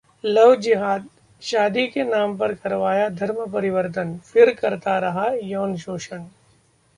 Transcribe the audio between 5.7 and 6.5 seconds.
शोषण!